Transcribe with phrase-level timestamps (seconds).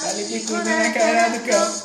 [0.00, 1.82] Dá-lhe bicuda na cara do cão.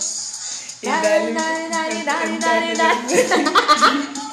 [0.84, 1.34] E dá-lhe.
[1.34, 4.24] Dá-lhe, dá-lhe, dá-lhe, dá-lhe.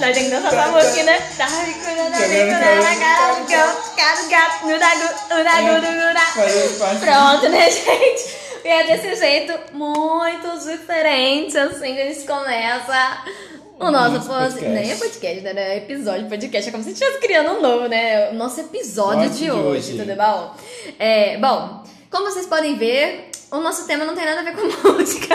[0.00, 1.18] Nós temos que dançar essa música, né?
[1.36, 3.94] Dá-lhe bicuda, dá-lhe bicuda na cara do cão.
[3.96, 6.26] Cara do gato, no da gu, no da gu, no gu, da.
[6.34, 7.00] Fazer os passos.
[7.00, 8.43] Pronto, né, gente?
[8.64, 13.24] E é desse jeito muito diferente, assim, que a gente começa
[13.78, 14.68] o nosso Nosso pod- podcast.
[14.70, 15.52] Nem é podcast, né?
[15.52, 15.76] né?
[15.76, 16.68] Episódio, podcast.
[16.68, 18.30] É como se estivesse criando um novo, né?
[18.30, 19.98] O nosso episódio de de hoje, hoje.
[19.98, 20.54] tudo bom?
[20.98, 24.62] É, bom, como vocês podem ver, o nosso tema não tem nada a ver com
[24.92, 25.34] música.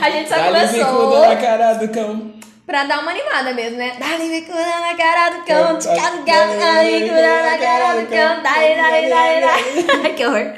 [0.00, 2.32] A gente só bicuda começou na cara do cão.
[2.66, 3.96] Pra dar uma animada mesmo, né?
[3.98, 8.00] Dá-lhe bicuda na cara do cão, Cão, tica do gato, dá-lhe dá-lhe bicuda na cara
[8.00, 10.14] do cão, dá-lhe, dá-lhe, dá-lhe, dá-lhe.
[10.14, 10.52] Que horror.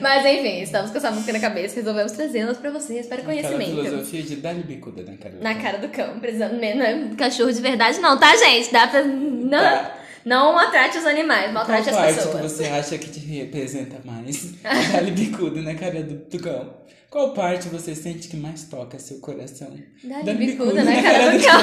[0.00, 3.82] Mas enfim, estamos com essa música na cabeça, resolvemos trazê-las pra vocês, para Aquela conhecimento.
[3.84, 7.14] filosofia de dar-lhe bicuda na cara do Na cara do cão, precisando mesmo, não é
[7.16, 8.72] cachorro de verdade não, tá, gente?
[8.72, 9.02] Dá pra...
[9.02, 9.94] Não, Tá.
[10.24, 12.36] não maltrate os animais, Qual maltrate as parte pessoas.
[12.36, 14.52] que você acha que te representa mais?
[14.92, 16.74] Dá-lhe bicuda na cara do, do cão.
[17.12, 19.68] Qual parte você sente que mais toca seu coração?
[20.02, 21.60] Dá-lhe Dá-lhe bicuda na cara do cão.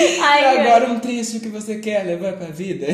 [0.00, 2.86] E Ai, agora um trecho que você quer levar pra vida?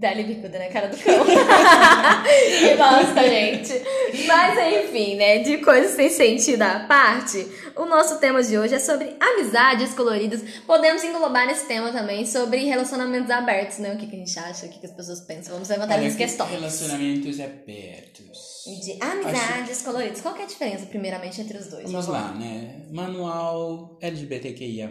[0.00, 1.26] Dá-lhe bicuda na cara do cão.
[1.28, 3.82] que bosta, gente.
[4.26, 5.40] Mas enfim, né?
[5.40, 10.42] De coisas sem sentido à parte, o nosso tema de hoje é sobre amizades coloridas.
[10.66, 13.92] Podemos englobar nesse tema também sobre relacionamentos abertos, né?
[13.92, 15.52] O que, que a gente acha, o que, que as pessoas pensam.
[15.52, 16.50] Vamos levantar essas questões.
[16.50, 18.64] Relacionamentos abertos.
[18.82, 20.22] De amizades coloridas.
[20.22, 21.84] Qual é a diferença, primeiramente, entre os dois?
[21.90, 22.86] Vamos lá, né?
[22.90, 24.88] Manual LGBTQIA+.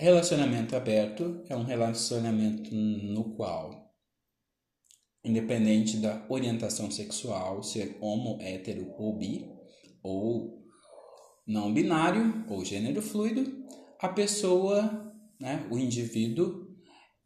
[0.00, 3.94] Relacionamento aberto é um relacionamento no qual,
[5.22, 9.46] independente da orientação sexual, ser homo, hétero ou bi,
[10.02, 10.64] ou
[11.46, 13.62] não binário, ou gênero fluido,
[13.98, 16.74] a pessoa, né, o indivíduo,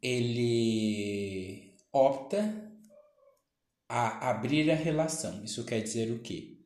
[0.01, 2.69] ele opta
[3.87, 5.45] a abrir a relação.
[5.45, 6.59] Isso quer dizer o quê?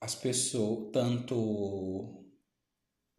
[0.00, 2.29] As pessoas, tanto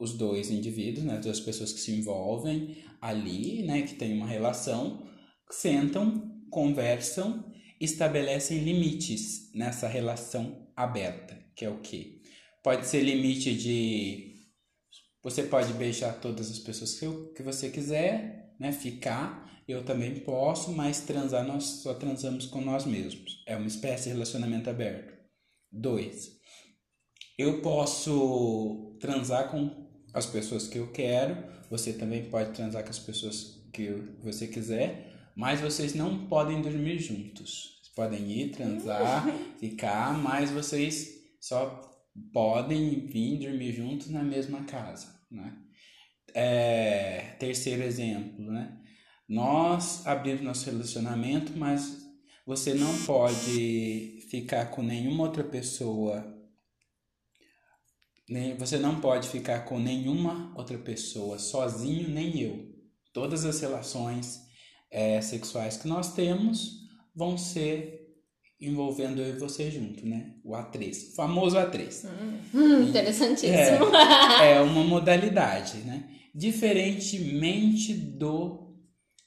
[0.02, 5.08] os dois indivíduos, né, as pessoas que se envolvem ali, né, que tem uma relação,
[5.52, 12.20] sentam, conversam, estabelecem limites nessa relação aberta, que é o quê?
[12.64, 14.32] Pode ser limite de
[15.24, 20.72] você pode beijar todas as pessoas que, que você quiser, né, ficar, eu também posso,
[20.72, 23.44] mas transar nós só transamos com nós mesmos.
[23.48, 25.14] É uma espécie de relacionamento aberto.
[25.72, 26.32] Dois,
[27.38, 29.81] eu posso transar com
[30.14, 31.38] as pessoas que eu quero,
[31.70, 33.90] você também pode transar com as pessoas que
[34.22, 37.80] você quiser, mas vocês não podem dormir juntos.
[37.82, 39.26] Vocês podem ir transar,
[39.60, 41.82] ficar, mas vocês só
[42.34, 45.58] podem vir dormir juntos na mesma casa, né?
[46.34, 48.78] É, terceiro exemplo, né?
[49.28, 52.06] Nós abrimos nosso relacionamento, mas
[52.46, 56.31] você não pode ficar com nenhuma outra pessoa
[58.58, 62.70] você não pode ficar com nenhuma outra pessoa sozinho, nem eu.
[63.14, 64.42] Todas as relações
[64.90, 66.82] eh, sexuais que nós temos
[67.16, 68.02] vão ser
[68.60, 70.36] envolvendo eu e você junto, né?
[70.44, 72.08] O A3, o famoso A3.
[72.54, 73.96] Hum, interessantíssimo.
[74.42, 76.08] É, é uma modalidade, né?
[76.34, 78.62] Diferentemente do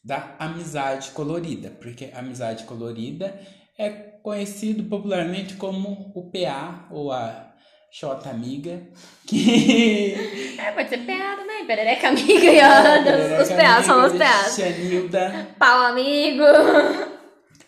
[0.03, 3.41] da amizade colorida, porque a amizade colorida
[3.79, 7.54] é conhecido popularmente como o PA ou a
[7.97, 8.83] Xota amiga,
[9.25, 10.15] que
[10.59, 14.51] É, pode ser PA também, perereca amiga e ó, os PA são os PA.
[14.51, 16.43] Xanilda, Pau amigo,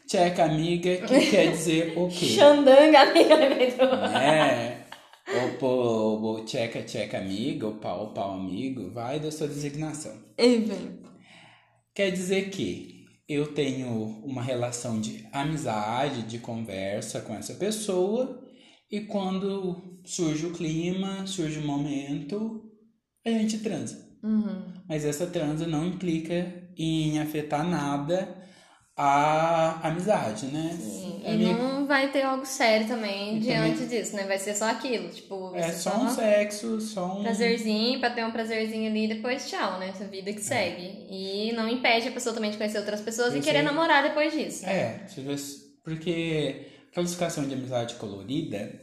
[0.07, 2.27] Tcheca amiga, que quer dizer o quê?
[2.27, 3.89] xandanga amiga, lembrou?
[4.21, 4.79] É,
[5.29, 10.13] o, po- o tcheca, tcheca amiga, o pau, pau amigo, vai da sua designação.
[10.39, 11.03] Enfim.
[11.95, 13.89] Quer dizer que eu tenho
[14.25, 18.45] uma relação de amizade, de conversa com essa pessoa,
[18.91, 22.63] e quando surge o clima, surge o momento,
[23.25, 24.07] a gente transa.
[24.23, 24.63] Uhum.
[24.89, 28.45] Mas essa transa não implica em afetar nada
[28.97, 30.75] a amizade, né?
[30.81, 34.25] Sim, E Amigo, não vai ter algo sério também E diante também- disso, né?
[34.27, 37.23] Vai ser só aquilo, tipo, É só um sexo, só um.
[37.23, 39.89] prazerzinho, pra ter um prazerzinho ali e depois tchau, né?
[39.91, 41.07] Essa vida que segue.
[41.11, 43.67] E não impede a pessoa também de conhecer outras pessoas e Eu querer sei.
[43.67, 44.65] namorar depois disso.
[44.65, 48.81] É, se você- porque classificação de amizade colorida,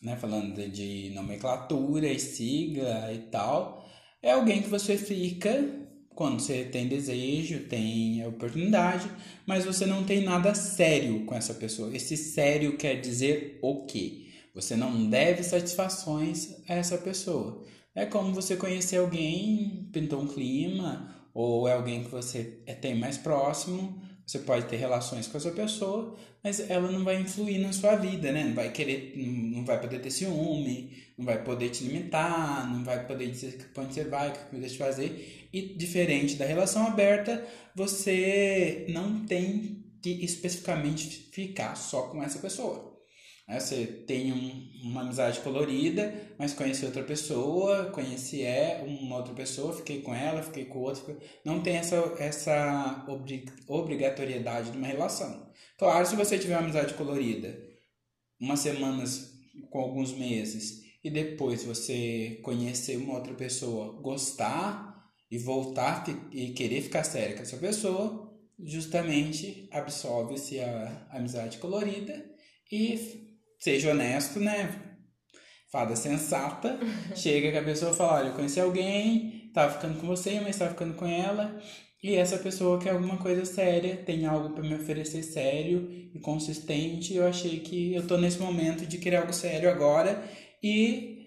[0.00, 3.84] né, falando de- nomenclatura sigla e tal,
[4.22, 5.68] é alguém que você fica
[6.14, 9.10] quando você tem desejo, tem oportunidade,
[9.44, 11.94] mas você não tem nada sério com essa pessoa.
[11.94, 14.26] Esse sério quer dizer o quê?
[14.54, 17.64] Você não deve satisfações a essa pessoa.
[17.94, 22.96] É como você conhecer alguém, pintou um clima, ou é alguém que você é, tem
[22.96, 26.14] mais próximo, você pode ter relações com essa pessoa,
[26.44, 28.44] mas ela não vai influir na sua vida, né?
[28.44, 33.06] Não vai querer, não vai poder ter ciúme, não vai poder te limitar, não vai
[33.06, 35.48] poder dizer que onde você vai, o que você de fazer.
[35.50, 37.42] E diferente da relação aberta,
[37.74, 42.87] você não tem que especificamente ficar só com essa pessoa.
[43.48, 43.58] Né?
[43.58, 49.72] Você tem um, uma amizade colorida, mas conheci outra pessoa, conheci é, uma outra pessoa,
[49.72, 51.16] fiquei com ela, fiquei com outra.
[51.44, 53.06] Não tem essa, essa
[53.66, 55.48] obrigatoriedade de uma relação.
[55.78, 57.58] Claro, se você tiver uma amizade colorida,
[58.38, 59.32] umas semanas
[59.70, 64.88] com alguns meses, e depois você conhecer uma outra pessoa, gostar
[65.30, 68.28] e voltar e querer ficar sério com essa pessoa,
[68.58, 72.28] justamente absolve-se a amizade colorida
[72.70, 73.27] e
[73.58, 74.70] seja honesto, né?
[75.70, 76.78] Fada sensata.
[77.14, 80.70] chega que a pessoa fala: Olha, eu conheci alguém, tava ficando com você, mas tava
[80.70, 81.60] ficando com ela.
[82.02, 87.14] E essa pessoa quer alguma coisa séria, tem algo para me oferecer sério e consistente.
[87.14, 90.22] Eu achei que eu tô nesse momento de querer algo sério agora
[90.62, 91.17] e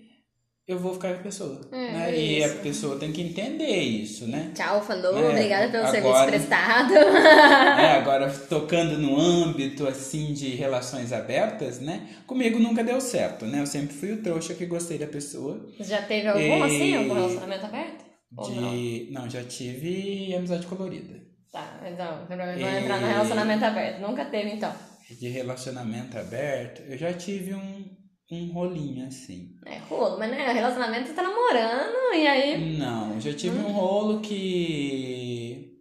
[0.74, 1.62] eu vou ficar com a pessoa.
[1.72, 2.12] É, né?
[2.12, 4.52] É e a pessoa tem que entender isso, né?
[4.56, 5.30] Tchau, falou, né?
[5.30, 6.94] obrigada pelo agora, serviço prestado.
[6.94, 12.08] É, agora, tocando no âmbito, assim, de relações abertas, né?
[12.26, 13.62] Comigo nunca deu certo, né?
[13.62, 15.66] Eu sempre fui o trouxa que gostei da pessoa.
[15.80, 16.64] Já teve algum, e...
[16.64, 18.06] assim, algum relacionamento aberto?
[18.32, 19.08] De...
[19.12, 19.22] Não?
[19.22, 19.30] não?
[19.30, 21.20] já tive amizade colorida.
[21.52, 22.84] Tá, então, não e...
[22.84, 24.00] entrar no relacionamento aberto.
[24.00, 24.74] Nunca teve, então.
[25.10, 28.01] De relacionamento aberto, eu já tive um
[28.32, 29.56] um rolinho assim.
[29.66, 32.78] É rolo, mas né, relacionamento você tá namorando e aí.
[32.78, 33.68] Não, já tive hum.
[33.68, 35.78] um rolo que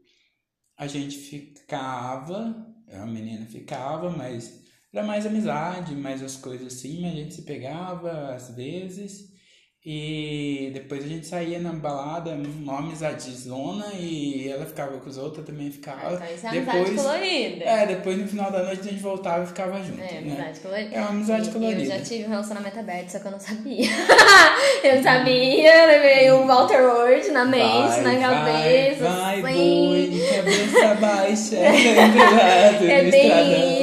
[0.77, 7.13] a gente ficava, a menina ficava, mas era mais amizade, mais as coisas assim, mas
[7.13, 9.30] a gente se pegava às vezes.
[9.83, 15.47] E depois a gente saía na balada, uma amizadezona, e ela ficava com os outros,
[15.47, 16.21] também ficava.
[16.23, 17.65] Ah, então isso é depois, amizade colorida.
[17.65, 20.03] É, depois no final da noite a gente voltava e ficava junto.
[20.03, 20.33] É, né?
[20.35, 20.95] amizade colorida.
[20.95, 21.81] É uma amizade e, colorida.
[21.81, 23.89] Eu já tive um relacionamento aberto, só que eu não sabia.
[24.85, 29.05] eu não sabia, levei o Walter Ward na mente, vai, na cabeça.
[29.05, 31.57] Vai, vai, boi, cabeça baixa.
[31.57, 33.80] é bem.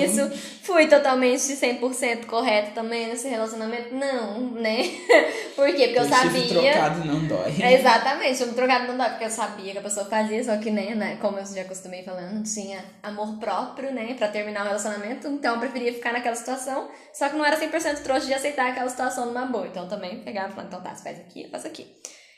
[0.78, 3.96] Fui totalmente 100% correta também nesse relacionamento?
[3.96, 4.84] Não, né?
[5.58, 5.88] Por quê?
[5.88, 6.40] Porque eu sabia.
[6.40, 7.74] Chifre trocado não dói.
[7.74, 10.94] exatamente, chifre trocado não dói, porque eu sabia que a pessoa fazia, só que, né,
[10.94, 15.28] né como eu já acostumei falando, não tinha amor próprio, né, pra terminar o relacionamento,
[15.28, 18.88] então eu preferia ficar naquela situação, só que não era 100% trouxa de aceitar aquela
[18.88, 19.66] situação numa boa.
[19.66, 21.88] Então também pegava e falava, então tá, você faz aqui, eu faço aqui.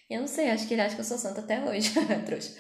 [0.09, 1.91] E eu não sei, acho que ele acha que eu sou santa até hoje,
[2.25, 2.53] trouxa.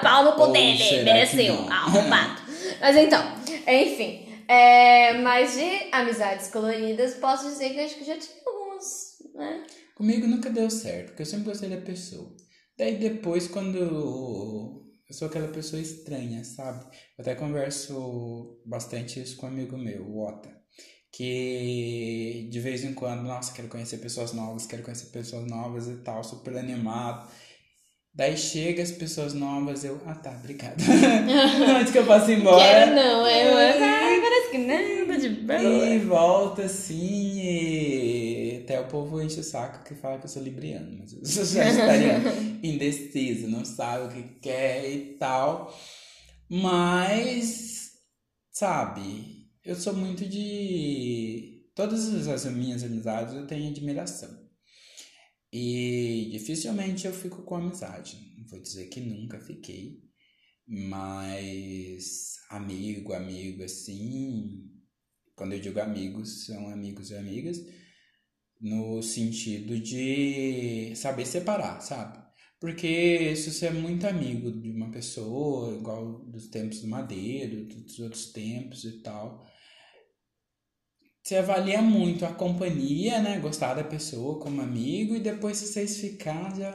[0.00, 2.40] Pau no cu dele, mereceu, arrombado.
[2.80, 3.22] Mas então,
[3.68, 4.25] enfim.
[4.48, 9.66] É, mas de amizades coloridas, posso dizer que acho que já tive algumas, né?
[9.94, 12.34] Comigo nunca deu certo, porque eu sempre gostei da pessoa.
[12.78, 16.84] Daí depois, quando eu sou aquela pessoa estranha, sabe?
[17.16, 20.54] Eu até converso bastante isso com um amigo meu, o Ota.
[21.10, 25.96] Que de vez em quando, nossa, quero conhecer pessoas novas, quero conhecer pessoas novas e
[26.02, 27.30] tal, super animado.
[28.16, 30.76] Daí chega as pessoas novas, eu, ah tá, obrigada.
[31.78, 32.64] Antes que eu passe embora.
[32.64, 35.86] Quero não, é, mas, ai, parece que não, tá de boa.
[35.86, 40.42] E volta assim, e até o povo enche o saco que fala que eu sou
[40.42, 42.30] libriano, mas eu sou sagitariano,
[42.64, 45.78] indeciso, não sabe o que quer e tal.
[46.48, 47.90] Mas,
[48.50, 51.66] sabe, eu sou muito de.
[51.74, 54.45] Todas as minhas amizades eu tenho admiração.
[55.58, 58.18] E dificilmente eu fico com amizade.
[58.50, 60.02] Vou dizer que nunca fiquei,
[60.68, 64.70] mas amigo, amigo assim.
[65.34, 67.64] Quando eu digo amigos, são amigos e amigas,
[68.60, 72.18] no sentido de saber separar, sabe?
[72.60, 77.98] Porque se você é muito amigo de uma pessoa, igual dos tempos do Madeiro, dos
[77.98, 79.46] outros tempos e tal,
[81.26, 83.40] você avalia muito a companhia, né?
[83.40, 86.72] Gostar da pessoa como amigo e depois se vocês ficar já.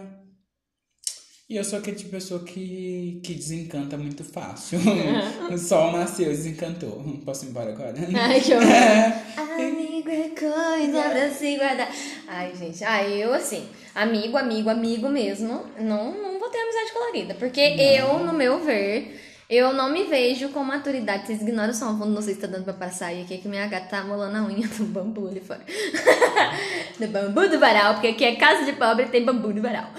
[1.49, 4.77] E eu sou aquele tipo de pessoa que, que desencanta muito fácil.
[5.49, 7.01] o sol nasceu, desencantou.
[7.23, 7.93] Posso ir embora agora?
[8.13, 8.67] Ai, que horror.
[8.69, 9.23] É.
[9.37, 11.89] Amigo é coisa pra se guardar.
[12.27, 12.83] Ai, gente.
[12.83, 13.65] Ai, eu assim,
[13.95, 17.35] amigo, amigo, amigo mesmo, não, não vou ter amizade colorida.
[17.35, 17.83] Porque não.
[17.83, 21.27] eu, no meu ver eu não me vejo com maturidade.
[21.27, 23.67] Vocês ignoram o som, não sei se tá dando pra passar aí aqui, que minha
[23.67, 25.59] gata tá molando a unha do bambu ali fora.
[26.97, 29.91] do bambu do varal, porque aqui é casa de pobre tem bambu do varal.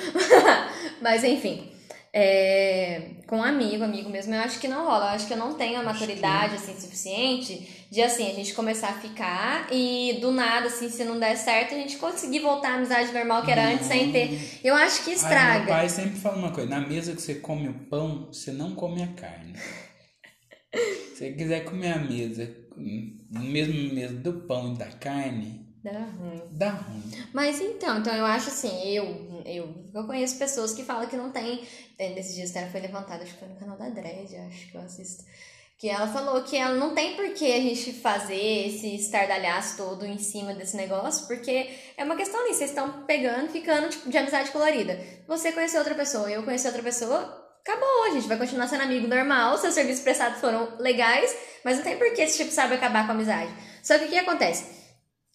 [1.03, 1.71] Mas enfim.
[2.15, 5.07] É, com um amigo, amigo mesmo, eu acho que não rola.
[5.07, 8.91] Eu acho que eu não tenho a maturidade assim suficiente De assim, a gente começar
[8.91, 12.75] a ficar e do nada, assim, se não der certo, a gente conseguir voltar à
[12.75, 14.61] amizade normal que era antes sem ter.
[14.63, 15.59] Eu acho que Ai, estraga.
[15.61, 18.75] meu pai sempre fala uma coisa: na mesa que você come o pão, você não
[18.75, 19.55] come a carne.
[20.75, 25.91] Se você quiser comer a mesa, no mesmo mesa do pão e da carne, Dá
[25.91, 26.43] ruim.
[26.53, 27.03] dá ruim.
[27.33, 31.33] Mas então, então eu acho assim, eu, eu, eu conheço pessoas que falam que não
[31.33, 31.67] tem.
[31.99, 34.77] é, Nesses dias até foi levantada, acho que foi no canal da Dredd, acho que
[34.77, 35.25] eu assisto.
[35.79, 40.07] Que ela falou que ela não tem por que a gente fazer esse estardalhaço todo
[40.07, 44.17] em cima desse negócio, porque é uma questão ali, vocês estão pegando, ficando tipo, de
[44.17, 44.97] amizade colorida.
[45.27, 47.19] Você conheceu outra pessoa, eu conheci outra pessoa,
[47.61, 51.83] acabou, a gente vai continuar sendo amigo normal, seus serviços prestados foram legais, mas não
[51.83, 53.53] tem por que esse tipo sabe acabar com a amizade.
[53.83, 54.82] Só que o que acontece?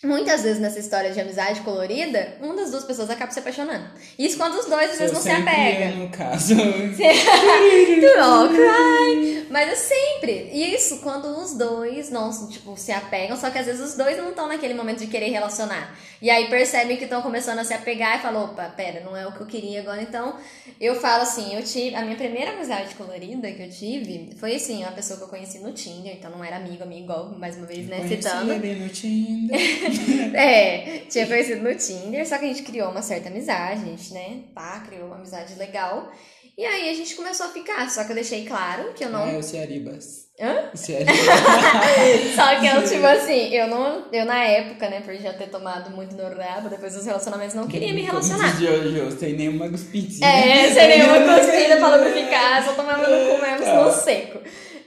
[0.03, 3.83] Muitas vezes nessa história de amizade colorida, uma das duas pessoas acaba se apaixonando.
[4.17, 5.95] Isso quando os dois às vezes não se apegam.
[5.95, 6.53] no caso.
[8.21, 9.47] All cry.
[9.49, 10.51] Mas é sempre.
[10.53, 14.29] Isso quando os dois não, tipo, se apegam, só que às vezes os dois não
[14.29, 15.97] estão naquele momento de querer relacionar.
[16.21, 19.25] E aí percebem que estão começando a se apegar e falam, opa, pera, não é
[19.25, 20.01] o que eu queria agora.
[20.01, 20.35] Então,
[20.79, 21.95] eu falo assim, eu tive.
[21.95, 25.59] A minha primeira amizade colorida que eu tive foi assim, uma pessoa que eu conheci
[25.59, 28.51] no Tinder, então não era amigo, amigo, igual, mais uma vez, né, citando.
[28.51, 29.57] ele no Tinder.
[30.33, 34.13] É, tinha conhecido no Tinder, só que a gente criou uma certa amizade, a gente,
[34.13, 36.11] né, pá, criou uma amizade legal.
[36.57, 39.25] E aí a gente começou a ficar, só que eu deixei claro que eu não.
[39.25, 40.25] Ah, eu sei Aribas.
[40.39, 40.71] Hã?
[40.73, 41.15] Eu Aribas.
[42.35, 44.05] Só que eu, tipo assim, eu não.
[44.11, 47.67] Eu na época, né, por já ter tomado muito no rabo, depois dos relacionamentos, não
[47.67, 48.55] queria me relacionar.
[48.55, 50.27] Diz Jojo, sem nenhuma guspidinha.
[50.27, 54.39] É, sem nenhuma cuspida pra lubrificar, só tomava no cu mesmo, no seco.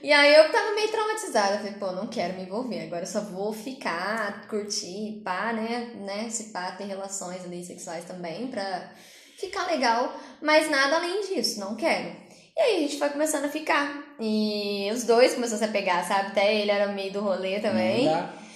[0.03, 1.57] E aí eu tava meio traumatizada.
[1.57, 2.83] Falei, pô, não quero me envolver.
[2.83, 5.91] Agora eu só vou ficar, curtir, pá, né?
[5.95, 6.29] né?
[6.29, 8.91] Se pá, ter relações ali sexuais também pra
[9.37, 10.13] ficar legal.
[10.41, 12.15] Mas nada além disso, não quero.
[12.57, 14.15] E aí a gente foi começando a ficar.
[14.19, 16.27] E os dois começaram a pegar, sabe?
[16.27, 18.05] Até ele era meio do rolê também.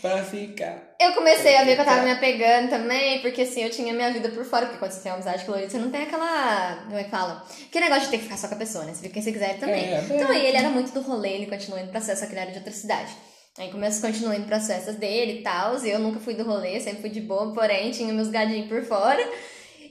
[0.01, 0.95] Pra ficar.
[0.99, 4.11] Eu comecei a ver que eu tava me apegando também, porque assim, eu tinha minha
[4.11, 6.83] vida por fora, porque quando você tem uma amizade colorida, você não tem aquela.
[6.85, 7.45] Como é que fala?
[7.67, 8.93] Aquele negócio de ter que ficar só com a pessoa, né?
[8.93, 9.93] Você fica quem você quiser também.
[9.93, 10.35] É, então é.
[10.35, 12.57] aí ele era muito do rolê, ele continuou indo pra só que ele era de
[12.57, 13.11] outra cidade.
[13.57, 15.77] Aí começou continuando indo pras festas dele e tal.
[15.77, 19.25] Eu nunca fui do rolê, sempre fui de boa, porém tinha meus gadinhos por fora.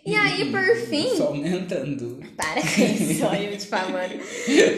[0.07, 1.17] E aí, por fim.
[1.17, 2.21] Só aumentando.
[2.37, 4.21] Para com isso, olha eu te falando.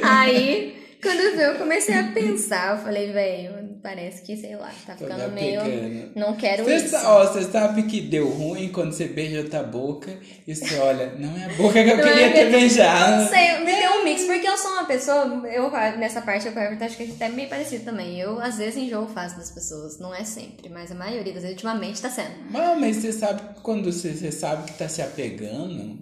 [0.02, 4.71] Aí, quando eu vi, eu comecei a pensar, eu falei, velho, parece que, sei lá,
[4.87, 6.12] tá ficando me meio.
[6.15, 6.88] Não quero Você isso.
[6.91, 10.11] sa- ó, você sabe que deu ruim quando você beija outra boca
[10.47, 13.23] e você olha, não é a boca que eu Não queria é ter beijado.
[13.23, 16.53] Não sei, me deu um mix, porque eu sou uma pessoa, eu nessa parte eu
[16.53, 18.19] com o Everton acho que a gente é meio parecido também.
[18.21, 21.50] Eu às vezes enjoo fácil das pessoas, não é sempre, mas a maioria das vezes
[21.57, 22.31] ultimamente tá sendo.
[22.50, 25.99] Mas, mas você sabe quando você, você sabe que tá se apegando,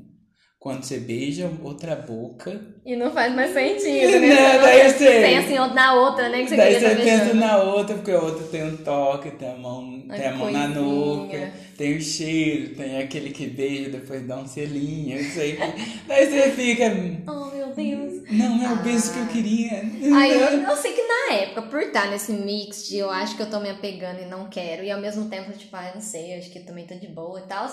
[0.65, 4.29] quando você beija outra boca, E não faz mais sentido, né?
[4.29, 5.21] Não, Você daí eu sei.
[5.23, 6.43] Tem assim na outra, né?
[6.43, 9.51] Que você daí você tá pensa na outra, porque a outra tem um toque, tem
[9.51, 14.27] a mão, tem a mão na nuca, tem o cheiro, tem aquele que beija, depois
[14.27, 15.59] dá um selinho, isso aí.
[16.09, 16.85] daí você fica,
[17.31, 18.23] Oh, meu Deus.
[18.31, 19.83] não é o beijo que eu queria.
[20.17, 23.43] Aí eu, eu sei que na época, por estar nesse mix de eu acho que
[23.43, 26.01] eu tô me apegando e não quero, e ao mesmo tempo, tipo, ah, eu não
[26.01, 27.69] sei, acho que também tô de boa e tal.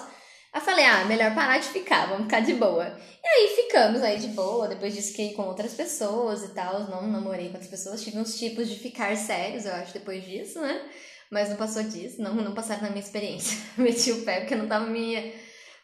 [0.53, 2.91] Aí eu falei, ah, melhor parar de ficar, vamos ficar de boa.
[3.24, 7.08] E aí ficamos aí de boa, depois disso fiquei com outras pessoas e tal, não
[7.08, 10.81] namorei com outras pessoas, tive uns tipos de ficar sérios, eu acho, depois disso, né?
[11.31, 13.58] Mas não passou disso, não, não passaram na minha experiência.
[13.77, 15.34] Meti o pé porque não tava me.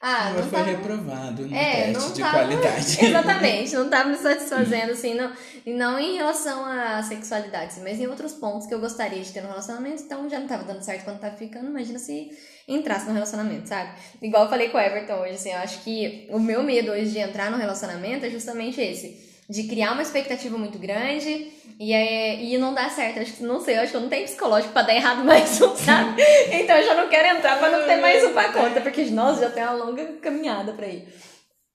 [0.01, 0.63] Ah, não foi tava.
[0.71, 2.97] reprovado no É, teste não de tava- qualidade.
[3.05, 5.31] Exatamente, não tava me satisfazendo, assim, não,
[5.65, 9.41] e não em relação à sexualidade, mas em outros pontos que eu gostaria de ter
[9.41, 12.29] no relacionamento, então já não tava dando certo quando tava ficando, imagina se
[12.67, 13.91] entrasse no relacionamento, sabe?
[14.21, 17.11] Igual eu falei com o Everton hoje, assim, eu acho que o meu medo hoje
[17.11, 19.25] de entrar no relacionamento é justamente esse.
[19.49, 23.19] De criar uma expectativa muito grande e, é, e não dar certo.
[23.19, 25.61] Acho que não sei, eu acho que eu não tenho psicológico pra dar errado mais
[25.61, 26.21] um, sabe?
[26.51, 29.39] Então eu já não quero entrar pra não ter mais um pra conta, porque nós
[29.39, 31.07] já tem uma longa caminhada pra ir.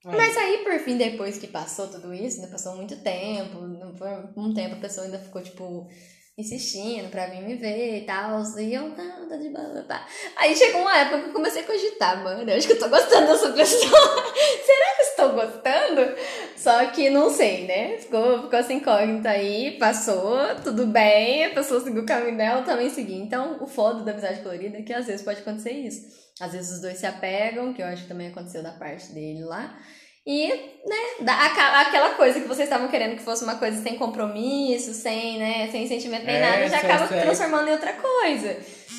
[0.05, 4.09] Mas aí, por fim, depois que passou tudo isso, né, passou muito tempo, não foi
[4.35, 5.89] um tempo a pessoa ainda ficou, tipo,
[6.35, 10.07] insistindo pra vir me ver e tal, e eu, não, tá de boa, pá.
[10.35, 12.89] Aí chegou uma época que eu comecei a cogitar, mano, eu acho que eu tô
[12.89, 14.23] gostando dessa pessoa,
[14.65, 16.15] será que eu estou gostando?
[16.57, 21.81] Só que não sei, né, ficou, ficou essa incógnita aí, passou, tudo bem, a pessoa
[21.81, 23.15] seguiu o caminho dela, eu também segui.
[23.15, 26.23] Então, o foda da amizade colorida é que às vezes pode acontecer isso.
[26.41, 29.43] Às vezes os dois se apegam, que eu acho que também aconteceu da parte dele
[29.43, 29.77] lá.
[30.25, 34.93] E, né, aca- aquela coisa que vocês estavam querendo que fosse uma coisa sem compromisso,
[34.93, 37.21] sem, né, sem sentimento nem É, nada, já acaba segue.
[37.21, 38.57] transformando em outra coisa.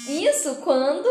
[0.09, 1.09] Isso quando,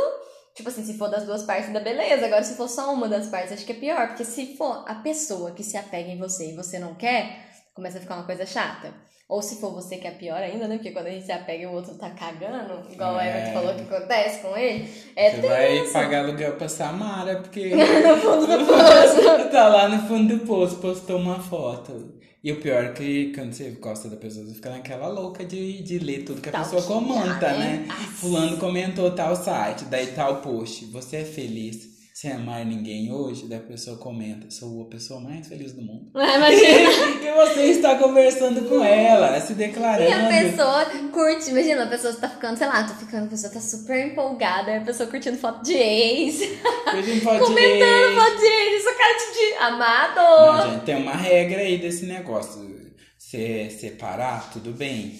[0.54, 2.28] tipo assim, se for das duas partes, ainda beleza.
[2.28, 4.08] Agora, se for só uma das partes, acho que é pior.
[4.10, 7.40] Porque se for a pessoa que se apega em você e você não quer,
[7.74, 8.94] começa a ficar uma coisa chata.
[9.28, 10.76] Ou se for você que é pior ainda, né?
[10.76, 13.30] Porque quando a gente se apega e o outro tá cagando, igual o É.
[13.30, 18.18] Everton falou que acontece com ele, é Você vai pagar aluguel pra Samara, porque no
[18.18, 19.50] fundo do poço.
[19.50, 22.22] tá lá no fundo do poço, postou uma foto.
[22.44, 25.82] E o pior é que quando você gosta da pessoa, você fica naquela louca de,
[25.82, 27.86] de ler tudo que a Tal pessoa comenta, né?
[27.88, 27.96] né?
[28.18, 30.86] Fulano comentou tal site, daí tal post.
[30.88, 33.48] Você é feliz sem amar ninguém hoje?
[33.48, 36.12] Daí a pessoa comenta, sou a pessoa mais feliz do mundo.
[36.14, 36.90] Ah, Imagina.
[37.26, 40.10] e você está conversando com ela, se declarando.
[40.10, 43.52] E a pessoa curte, imagina, a pessoa tá ficando, sei lá, tô ficando, a pessoa
[43.52, 48.16] tá super empolgada, a pessoa curtindo foto de ex, Hoje não pode comentando ir.
[48.16, 50.68] foto de ex, isso cara de amado.
[50.68, 52.72] Não, gente, tem uma regra aí desse negócio.
[53.18, 55.18] Você separar, tudo bem.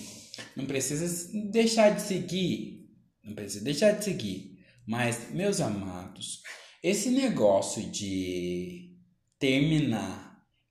[0.56, 2.86] Não precisa deixar de seguir.
[3.24, 4.52] Não precisa deixar de seguir.
[4.88, 6.42] Mas, meus amados,
[6.84, 8.92] esse negócio de
[9.40, 10.22] terminar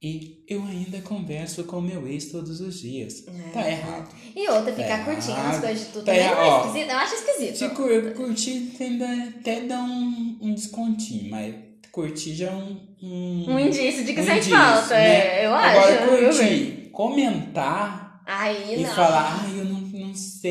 [0.05, 3.25] e eu ainda converso com meu ex todos os dias.
[3.53, 4.13] Tá errado.
[4.35, 5.61] E outra, ficar Tá curtindo as errado.
[5.61, 7.57] coisas de tudo Tá também não é esquisito, eu acho esquisito.
[7.59, 9.07] Se cur- curtir, ainda
[9.39, 11.55] até dá um, um descontinho, mas
[11.93, 12.93] curtir já é um.
[13.01, 15.41] Um, Um indício de que um sente falta, né?
[15.43, 16.11] é, eu Agora, acho.
[16.11, 16.67] bem?
[16.67, 18.95] curtir, comentar Aí e não.
[18.95, 19.82] falar, ai, eu não,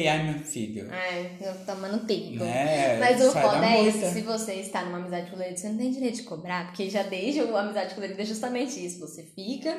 [0.07, 0.87] ai, meu filho.
[0.91, 2.43] Ai, eu tô tomando tempo.
[2.43, 2.97] Né?
[2.99, 6.15] Mas o foda é isso, se você está numa amizade colorida, você não tem direito
[6.17, 8.99] de cobrar, porque já desde a amizade colorida é justamente isso.
[8.99, 9.77] Você fica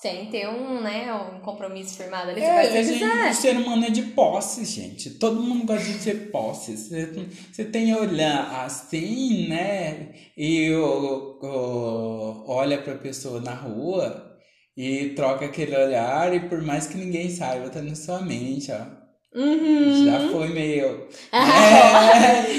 [0.00, 3.56] sem ter um, né, um compromisso firmado ali, você É, a que gente, o ser
[3.56, 5.10] humano é de posse, gente.
[5.12, 6.76] Todo mundo gosta de ter posse.
[6.76, 7.06] Você,
[7.50, 10.12] você tem olhar assim, né?
[10.36, 14.36] E o- o- olha pra pessoa na rua
[14.76, 18.95] e troca aquele olhar e por mais que ninguém saiba, tá na sua mente, ó.
[19.36, 20.04] Uhum.
[20.06, 21.06] Já foi meio.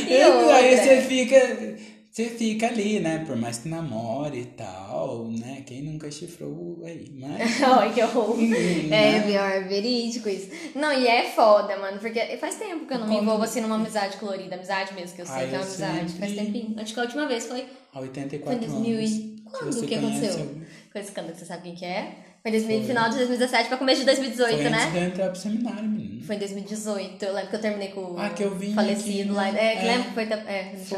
[0.10, 1.78] É, aí você fica.
[2.12, 3.24] Você fica ali, né?
[3.28, 5.62] Por mais que namore e tal, né?
[5.68, 7.62] Quem nunca chifrou aí, mas.
[7.62, 8.36] Ai, que horror.
[8.40, 9.24] É, né?
[9.28, 10.50] pior, é verídico isso.
[10.74, 13.62] Não, e é foda, mano, porque faz tempo que eu não me Como- envolvo assim
[13.62, 16.14] numa amizade colorida, amizade mesmo, que eu sei Ai, que é uma amizade.
[16.14, 16.76] Faz sempre- tempinho.
[16.80, 19.12] Acho que a última vez foi Há 84 Foi em 2000 anos.
[19.12, 20.30] e- Quando você que aconteceu?
[20.34, 22.16] conhece- com esse escândalo que você sabe quem que é.
[22.48, 22.88] Foi em 2000, Foi.
[22.88, 24.92] final de 2017 pra começo de 2018, Foi né?
[24.96, 26.22] eu entrar pro seminário, menino.
[26.26, 27.26] Foi em 2018.
[27.26, 29.52] Eu lembro que eu terminei com o Ah, que eu vim falecido lá.
[29.52, 29.74] né?
[29.74, 29.92] É, que É.
[29.92, 30.24] lembra que foi.
[30.24, 30.98] É, Foi.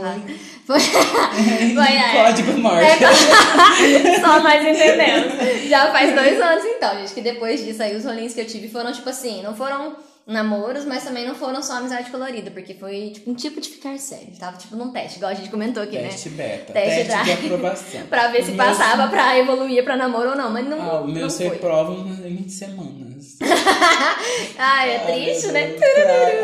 [0.68, 0.80] Foi.
[1.74, 2.24] Foi, é.
[2.24, 2.86] Código morte.
[2.86, 5.68] É, só nós entendemos.
[5.70, 8.68] Já faz dois anos então, gente, que depois disso aí os rolinhos que eu tive
[8.70, 9.96] foram tipo assim, não foram
[10.30, 13.98] namoros, mas também não foram só amizade colorida, porque foi tipo um tipo de ficar
[13.98, 14.30] sério.
[14.40, 16.10] Tava tipo num teste, igual a gente comentou aqui, né?
[16.10, 16.72] Teste beta.
[16.74, 18.02] Teste Teste, de aprovação.
[18.08, 21.08] Pra ver se meu passava pra evoluir pra namoro ou não, mas não, Ah, o
[21.08, 21.58] meu você foi.
[21.58, 21.94] prova
[22.28, 23.38] em semanas.
[24.58, 25.76] Ai, é triste, né?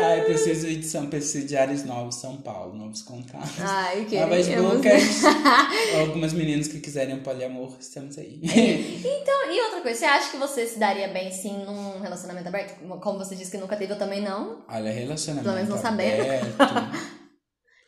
[0.02, 3.50] Ai, preciso de São Presidiários Novos, São Paulo, novos contatos.
[3.60, 5.22] Ai, que Novas bocas.
[6.00, 8.40] Algumas meninas que quiserem poliamor, estamos aí.
[8.42, 12.74] Então, e outra coisa, você acha que você se daria bem sim num relacionamento aberto?
[13.00, 14.64] Como você disse que nunca teve, eu também não.
[14.68, 16.24] Olha, relacionamento Pelo menos não sabendo.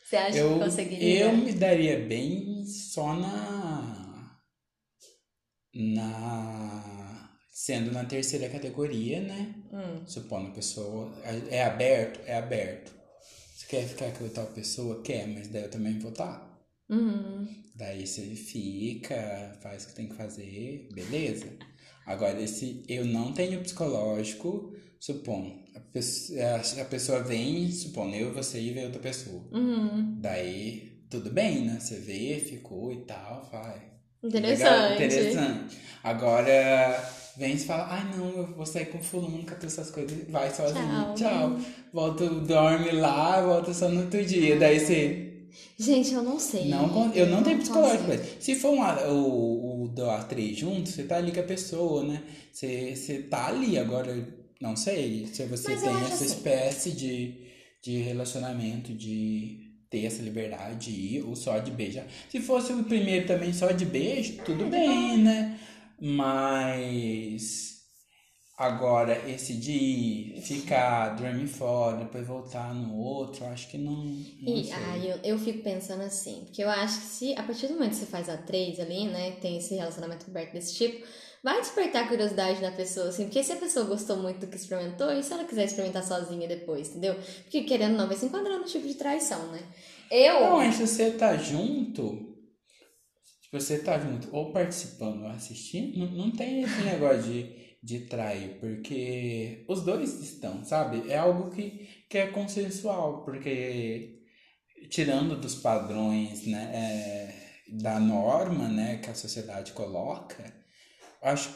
[0.03, 1.25] Você acha eu, que conseguiria?
[1.25, 4.39] eu me daria bem só na.
[5.73, 7.29] Na.
[7.51, 9.53] Sendo na terceira categoria, né?
[9.71, 10.07] Hum.
[10.07, 11.13] Supondo a pessoa.
[11.51, 12.21] É aberto?
[12.25, 12.91] É aberto.
[13.55, 15.03] Você quer ficar com tal pessoa?
[15.03, 16.49] Quer, mas daí eu também vou estar.
[16.89, 17.47] Uhum.
[17.75, 21.45] Daí você fica, faz o que tem que fazer, beleza.
[22.05, 25.58] Agora, esse eu não tenho psicológico, supondo.
[25.75, 26.39] A pessoa,
[26.81, 29.41] a pessoa vem, supondo, eu, você e vê outra pessoa.
[29.51, 30.17] Uhum.
[30.19, 31.77] Daí, tudo bem, né?
[31.79, 33.81] Você vê, ficou e tal, vai.
[34.23, 34.63] Interessante.
[34.69, 35.77] Legal, interessante.
[36.03, 40.53] Agora, vem e fala, ai não, eu vou sair com fulano, com essas coisas, vai
[40.53, 41.15] sozinho, Tchau.
[41.15, 41.59] tchau.
[41.93, 44.57] Volta, dorme lá, volta só no outro dia.
[44.57, 45.25] Daí você.
[45.77, 46.67] Gente, eu não sei.
[46.69, 48.33] Não, eu não tenho psicológico pra consigo.
[48.37, 48.41] isso.
[48.45, 52.03] Se for um, a- o, o do A3 junto, você tá ali com a pessoa,
[52.03, 52.21] né?
[52.51, 54.15] Você, você tá ali, agora,
[54.61, 56.25] não sei se você Mas tem essa assim.
[56.25, 57.47] espécie de,
[57.81, 62.05] de relacionamento, de ter essa liberdade de ir, ou só de beijar.
[62.29, 65.59] Se fosse o primeiro também só de beijo, tudo bem, né?
[65.99, 67.77] Mas.
[68.57, 74.27] Agora, esse de ir, ficar, dormir fora, depois voltar no outro, acho que não.
[74.41, 74.73] não E sei.
[74.73, 77.91] aí eu, eu fico pensando assim, porque eu acho que se a partir do momento
[77.91, 81.05] que você faz a três ali, né, tem esse relacionamento aberto desse tipo,
[81.43, 85.11] vai despertar curiosidade da pessoa, assim, porque se a pessoa gostou muito do que experimentou,
[85.11, 87.15] e se ela quiser experimentar sozinha depois, entendeu?
[87.43, 89.61] Porque querendo não, vai se enquadrar no tipo de traição, né?
[90.11, 90.41] Eu.
[90.41, 92.35] Não, mas se você tá junto,
[93.41, 97.99] se você tá junto ou participando ou assistindo, não, não tem esse negócio de, de
[98.01, 101.09] trair, porque os dois estão, sabe?
[101.09, 104.19] É algo que, que é consensual, porque
[104.89, 107.49] tirando dos padrões, né, é,
[107.81, 110.58] da norma, né, que a sociedade coloca,
[111.21, 111.53] acho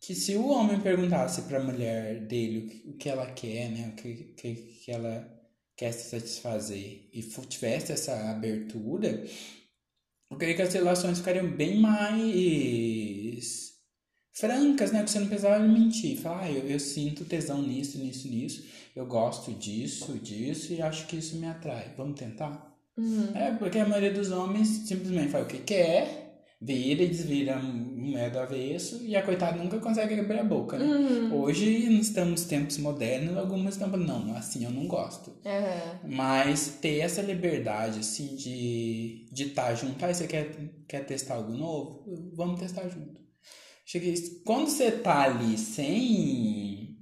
[0.00, 3.96] que se o homem perguntasse para a mulher dele o que ela quer, né, o
[3.96, 5.28] que, que, que ela
[5.76, 9.24] quer se satisfazer e tivesse essa abertura,
[10.30, 13.66] eu creio que as relações ficariam bem mais
[14.36, 15.02] francas, né?
[15.02, 16.18] Que você não precisava mentir.
[16.18, 18.64] Falar, ah, eu, eu sinto tesão nisso, nisso, nisso.
[18.94, 21.92] Eu gosto disso, disso e acho que isso me atrai.
[21.96, 22.74] Vamos tentar?
[22.96, 23.34] Uhum.
[23.34, 26.25] É, porque a maioria dos homens simplesmente faz o que quer,
[26.60, 30.86] vira e desvira moeda do avesso e a coitada nunca consegue abrir a boca, né?
[30.86, 31.34] Uhum.
[31.40, 31.68] Hoje
[32.00, 35.30] estamos tempos modernos, algumas estão falando, não, assim eu não gosto.
[35.30, 36.10] Uhum.
[36.16, 40.50] Mas ter essa liberdade, assim, de estar de tá junto, aí você quer,
[40.88, 42.04] quer testar algo novo?
[42.34, 43.20] Vamos testar junto.
[43.84, 44.14] Cheguei,
[44.44, 46.98] quando você tá ali sem,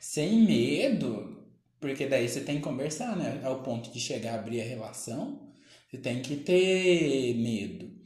[0.00, 1.46] sem medo,
[1.78, 3.40] porque daí você tem que conversar, né?
[3.44, 5.52] Ao ponto de chegar a abrir a relação,
[5.88, 7.97] você tem que ter medo.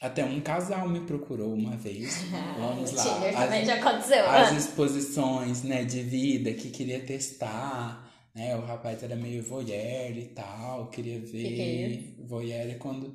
[0.00, 2.24] Até um casal me procurou uma vez.
[2.58, 3.02] Vamos lá.
[3.02, 4.24] Tinder também já aconteceu.
[4.30, 8.56] As exposições, né, de vida que queria testar, né?
[8.56, 11.48] O rapaz era meio voyeur e tal, queria ver.
[11.48, 12.26] Que que é isso?
[12.26, 13.12] Voyeur quando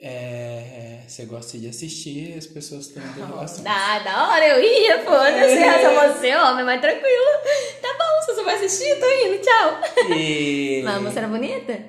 [0.00, 3.66] é, você gosta de assistir as pessoas tendo relações.
[3.66, 5.58] Ah, da hora, eu ia, foda-se.
[5.58, 5.82] É.
[5.82, 7.32] Só você, homem, mas tranquilo.
[7.80, 10.14] Tá bom, se você vai assistir, tô indo, tchau.
[10.16, 10.82] E...
[10.84, 11.80] Mas a moça era bonita?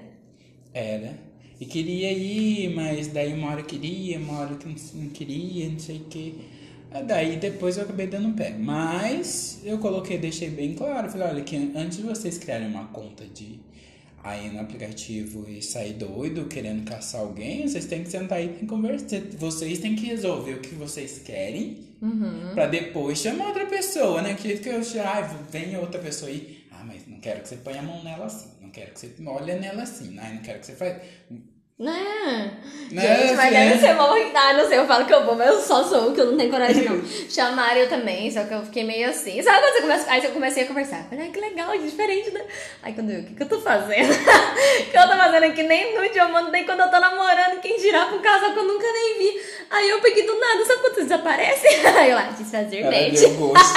[0.74, 1.29] Era.
[1.60, 5.98] E queria ir, mas daí uma hora queria, uma hora que não, queria, não sei
[5.98, 6.36] o que.
[7.06, 8.56] Daí depois eu acabei dando pé.
[8.58, 11.10] Mas eu coloquei, deixei bem claro.
[11.10, 13.60] Falei, olha, que antes de vocês criarem uma conta de
[14.24, 18.65] aí no aplicativo e sair doido querendo caçar alguém, vocês têm que sentar aí e
[18.65, 19.22] conversar.
[19.38, 22.54] Vocês têm que resolver o que vocês querem Uhum.
[22.54, 24.34] pra depois chamar outra pessoa, né?
[24.34, 26.60] Que que eu ah, vem outra pessoa aí.
[26.72, 28.50] Ah, mas não quero que você ponha a mão nela assim.
[28.70, 30.20] Não quero que você olhe nela assim.
[30.20, 31.02] Ai, não quero que você faça.
[31.80, 32.52] Né?
[32.92, 34.13] Né, Gente, mas deve ser bom.
[34.36, 36.38] Ah, não sei, eu falo que eu vou, mas eu só sou, que eu não
[36.38, 37.02] tenho coragem, não.
[37.30, 39.42] Chamaram eu também, só que eu fiquei meio assim.
[39.42, 40.12] Sabe quando você começa.
[40.12, 41.06] Aí eu comecei a conversar.
[41.10, 42.42] Falei, ai, que legal, diferente, né?
[42.84, 44.12] Aí quando eu, o que, que eu tô fazendo?
[44.12, 44.15] O
[44.92, 45.63] que eu tô fazendo aqui?
[45.63, 48.60] Nem nude eu mando, nem quando eu tô namorando, quem girar com um casal que
[48.60, 49.42] eu nunca nem vi.
[49.70, 51.68] Aí eu peguei do nada, sabe quando desaparece?
[51.98, 53.20] Aí eu lá, desfazer Ela date.
[53.22, 53.74] deu ghost.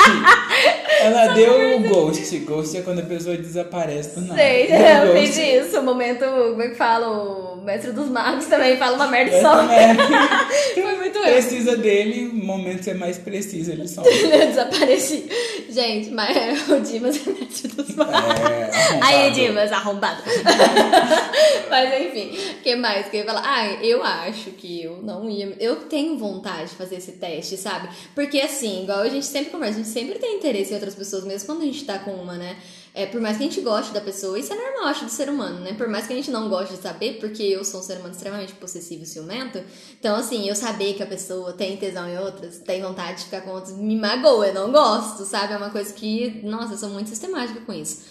[1.00, 2.38] Ela deu o ghost.
[2.38, 4.40] Ghost é quando a pessoa desaparece do nada.
[4.40, 5.78] Sei, eu fiz isso.
[5.78, 7.51] O momento, como é que fala?
[7.62, 9.54] O mestre dos magos também fala uma merda e só.
[9.54, 9.94] também.
[10.74, 11.22] Foi muito eu.
[11.22, 14.08] Precisa dele, no momento que você mais precisa, ele some.
[14.10, 15.28] Eu desapareci.
[15.68, 18.14] Gente, mas o Dimas é mestre dos magos.
[18.14, 19.04] É, arrombado.
[19.04, 20.22] Aí, Dimas, arrombado.
[21.70, 23.42] Mas enfim, o que mais que eu ia falar?
[23.44, 25.56] Ah, eu acho que eu não ia.
[25.58, 27.88] Eu tenho vontade de fazer esse teste, sabe?
[28.14, 31.24] Porque assim, igual a gente sempre conversa, a gente sempre tem interesse em outras pessoas,
[31.24, 32.56] mesmo quando a gente tá com uma, né?
[32.94, 35.30] É, por mais que a gente goste da pessoa, isso é normal, acho, do ser
[35.30, 35.72] humano, né?
[35.72, 38.12] Por mais que a gente não goste de saber, porque eu sou um ser humano
[38.12, 39.62] extremamente possessivo e ciumento,
[39.98, 43.40] então, assim, eu saber que a pessoa tem tesão em outras, tem vontade de ficar
[43.40, 45.54] com outras, me magoa, eu não gosto, sabe?
[45.54, 48.02] É uma coisa que, nossa, eu sou muito sistemática com isso.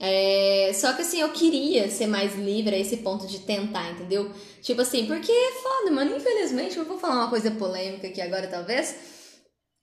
[0.00, 4.32] É, só que assim, eu queria ser mais livre a esse ponto de tentar, entendeu?
[4.60, 6.16] Tipo assim, porque é foda, mano.
[6.16, 8.96] Infelizmente, eu vou falar uma coisa polêmica aqui agora, talvez.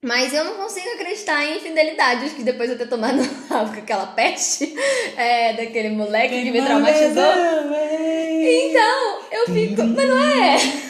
[0.01, 2.25] Mas eu não consigo acreditar em infidelidade.
[2.25, 3.19] Acho que depois de eu ter tomado
[3.77, 4.73] aquela peste
[5.17, 7.33] é, daquele moleque que me traumatizou.
[8.41, 9.83] Então, eu fico.
[9.83, 10.57] Mas não é?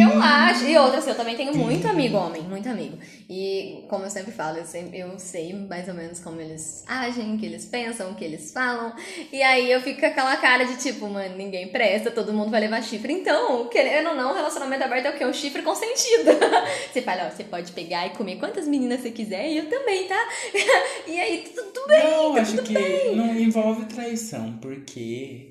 [0.00, 0.64] Eu acho.
[0.64, 2.98] E outra, assim, eu também tenho muito amigo homem, muito amigo.
[3.28, 7.34] E como eu sempre falo, eu, sempre, eu sei mais ou menos como eles agem,
[7.34, 8.92] o que eles pensam, o que eles falam.
[9.32, 12.60] E aí eu fico com aquela cara de tipo, mano, ninguém presta, todo mundo vai
[12.60, 13.12] levar chifre.
[13.12, 15.24] Então, querendo ou não, relacionamento aberto é o quê?
[15.26, 16.30] Um chifre consentido.
[16.92, 20.06] Você fala, ó, você pode pegar e comer quantas meninas você quiser e eu também,
[20.06, 20.28] tá?
[21.06, 22.04] E aí, tudo bem.
[22.04, 23.16] Não, tá acho tudo que bem.
[23.16, 25.47] não envolve traição, porque.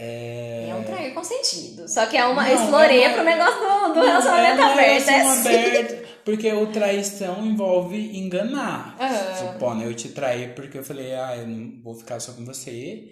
[0.00, 0.68] É.
[0.70, 1.88] É um trair consentido.
[1.88, 2.48] Só que é uma.
[2.48, 5.08] É uma- pro negócio do, relacionamento é aberto.
[5.08, 5.48] É assim.
[5.48, 8.96] aberta, Porque o traição envolve enganar.
[9.38, 13.08] Supondo, eu te traí porque eu falei, ah, eu não vou ficar só com você.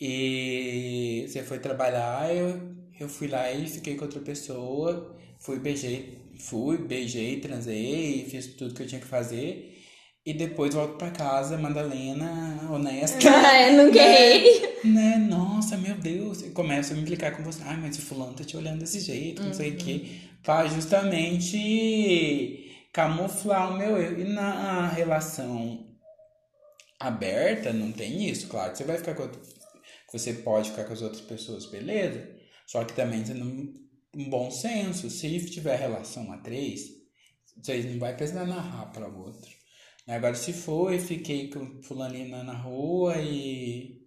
[0.00, 2.58] E você foi trabalhar, eu,
[2.98, 5.14] eu fui lá e fiquei com outra pessoa.
[5.38, 9.69] Fui, beijei, fui, beijei, transei, fiz tudo que eu tinha que fazer.
[10.24, 13.18] E depois volto pra casa, Madalena, honesta.
[13.30, 14.78] Ah, eu nunca errei.
[14.84, 15.16] Né?
[15.16, 16.42] Nossa, meu Deus.
[16.42, 17.62] E começa a me implicar com você.
[17.64, 20.20] Ai, mas o fulano tá te olhando desse jeito, não sei o quê.
[20.42, 21.56] Pra justamente
[22.92, 24.20] camuflar o meu erro.
[24.20, 25.86] E na relação
[26.98, 28.46] aberta, não tem isso.
[28.48, 29.40] Claro que você vai ficar com outro,
[30.12, 32.28] você pode ficar com as outras pessoas, beleza?
[32.66, 33.74] Só que também tendo um,
[34.14, 35.08] um bom senso.
[35.08, 36.82] Se tiver relação a três,
[37.56, 39.59] vocês não vai precisar narrar para o outro.
[40.10, 44.00] Agora, se eu fiquei com fulaninha na rua e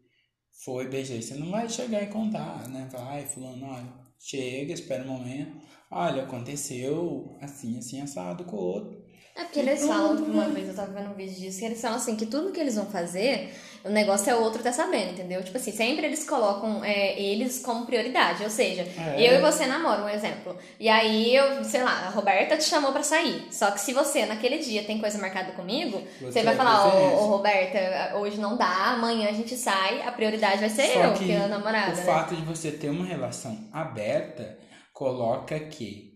[0.64, 1.22] foi, beijei.
[1.22, 2.90] Você não vai chegar e contar, né?
[2.92, 5.58] Vai, fulano, olha, chega, espera um momento.
[5.90, 9.04] Olha, aconteceu assim, assim, assado com o outro.
[9.36, 11.98] É porque eles falam, uma vez eu tava vendo um vídeo disso, que eles falam
[11.98, 13.52] assim, que tudo que eles vão fazer,
[13.86, 15.44] o negócio é o outro tá sabendo, entendeu?
[15.44, 18.44] Tipo assim, sempre eles colocam é, eles como prioridade.
[18.44, 19.16] Ou seja, É.
[19.20, 20.58] eu e você namoram, um exemplo.
[20.80, 23.48] E aí eu, sei lá, a Roberta te chamou pra sair.
[23.52, 27.24] Só que se você naquele dia tem coisa marcada comigo, você, Você vai falar, ô,
[27.24, 31.14] ô, Roberta, hoje não dá, amanhã a gente sai, a prioridade vai ser Só eu,
[31.14, 31.92] que que é a namorada.
[31.92, 32.04] o né?
[32.04, 34.58] fato de você ter uma relação aberta
[34.94, 36.14] coloca que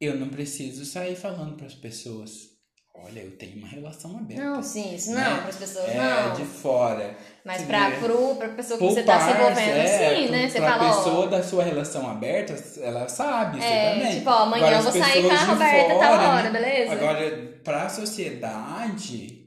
[0.00, 2.53] eu não preciso sair falando para as pessoas.
[2.96, 4.42] Olha, eu tenho uma relação aberta.
[4.42, 5.40] Não, sim, isso não, né?
[5.42, 5.96] pras pessoas é,
[6.28, 6.32] não.
[6.34, 7.16] de fora.
[7.44, 7.62] Mas
[7.98, 10.48] pro, pra pessoa que você tá se envolvendo, é, sim, pro- né?
[10.48, 14.18] Você pra fala, ó, pessoa da sua relação aberta, ela sabe, você É, também.
[14.18, 16.50] tipo, ó, amanhã Agora, eu vou as sair com a Roberta, tal fora, hora, né?
[16.50, 16.92] beleza?
[16.92, 19.44] Agora, pra sociedade,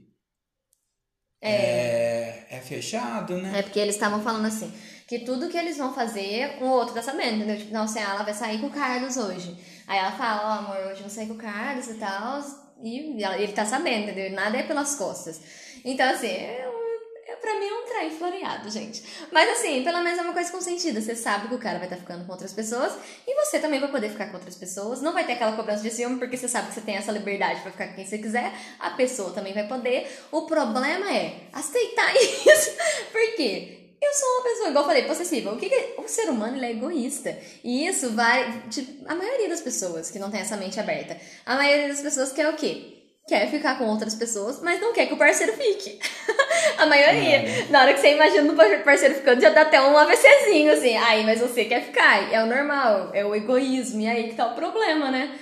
[1.42, 3.58] é, é fechado, né?
[3.60, 4.72] É porque eles estavam falando assim,
[5.06, 7.56] que tudo que eles vão fazer, o outro tá sabendo, entendeu?
[7.56, 9.56] Tipo, não, assim, ah, ela vai sair com o Carlos hoje.
[9.86, 12.40] Aí ela fala, ó, amor, hoje eu vou sair com o Carlos e tal,
[12.82, 14.32] e ele tá sabendo, entendeu?
[14.32, 15.40] Nada é pelas costas.
[15.84, 19.02] Então, assim, é um, é, pra mim é um trem floreado, gente.
[19.32, 21.00] Mas assim, pelo menos é uma coisa consentida.
[21.00, 22.92] Você sabe que o cara vai estar ficando com outras pessoas
[23.26, 25.02] e você também vai poder ficar com outras pessoas.
[25.02, 27.60] Não vai ter aquela cobrança de ciúme, porque você sabe que você tem essa liberdade
[27.60, 28.52] pra ficar com quem você quiser.
[28.78, 30.08] A pessoa também vai poder.
[30.30, 32.76] O problema é aceitar isso.
[33.12, 33.77] Por quê?
[34.00, 35.52] Eu sou uma pessoa, igual eu falei, possessiva.
[35.52, 37.36] O que, que o ser humano é egoísta.
[37.64, 38.62] E isso vai.
[38.70, 41.16] Tipo, a maioria das pessoas que não tem essa mente aberta.
[41.44, 42.94] A maioria das pessoas quer o quê?
[43.26, 45.98] Quer ficar com outras pessoas, mas não quer que o parceiro fique.
[46.78, 47.36] a maioria.
[47.36, 47.66] É.
[47.70, 50.96] Na hora que você imagina o parceiro ficando, já dá até um AVCzinho, assim.
[50.96, 52.32] Aí, mas você quer ficar.
[52.32, 54.00] É o normal, é o egoísmo.
[54.00, 55.36] E aí que tá o problema, né?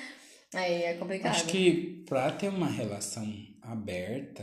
[0.55, 1.33] Aí é complicado.
[1.33, 3.27] Acho que pra ter uma relação
[3.63, 4.43] aberta?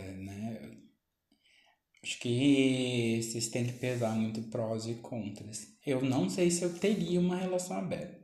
[2.04, 5.68] Acho que vocês têm que pesar muito prós e contras.
[5.86, 8.22] Eu não sei se eu teria uma relação aberta.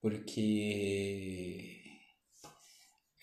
[0.00, 1.84] Porque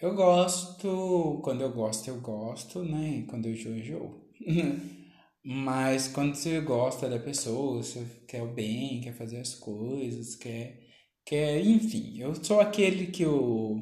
[0.02, 3.26] eu gosto, quando eu gosto, eu gosto, né?
[3.30, 4.30] Quando eu enjoo, eu enjoo.
[5.43, 10.82] Mas quando você gosta da pessoa, você quer o bem, quer fazer as coisas, quer,
[11.26, 12.17] quer, enfim.
[12.19, 13.78] Eu sou aquele que o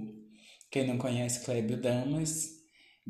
[0.72, 2.61] quem não conhece Clébio Damas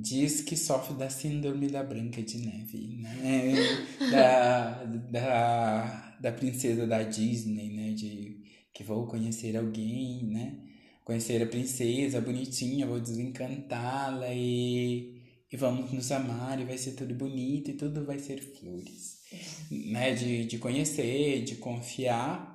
[0.02, 3.54] diz que sofre da síndrome da Branca de Neve, né?
[4.12, 7.94] Da, da, da princesa da Disney, né?
[7.94, 8.42] De
[8.74, 10.58] que vou conhecer alguém, né?
[11.04, 17.14] Conhecer a princesa bonitinha, vou desencantá-la e, e vamos nos amar e vai ser tudo
[17.14, 19.20] bonito e tudo vai ser flores,
[19.70, 20.14] né?
[20.14, 22.52] De, de conhecer, de confiar.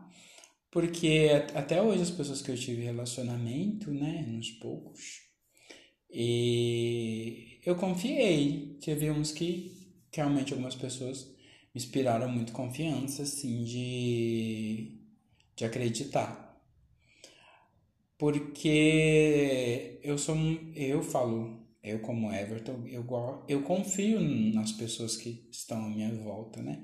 [0.71, 5.26] Porque até hoje as pessoas que eu tive relacionamento, né, uns poucos,
[6.19, 8.79] e eu confiei.
[8.81, 9.71] Teve uns que
[10.11, 11.27] realmente algumas pessoas
[11.75, 14.99] me inspiraram muito confiança, assim, de,
[15.55, 16.59] de acreditar.
[18.19, 20.35] Porque eu sou
[20.75, 23.05] eu falo, eu como Everton, eu,
[23.47, 24.19] eu confio
[24.55, 26.83] nas pessoas que estão à minha volta, né?